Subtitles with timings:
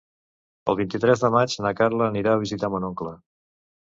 [0.71, 3.15] El vint-i-tres de maig na Carla anirà a visitar mon oncle.